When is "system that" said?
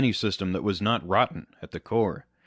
0.17-0.63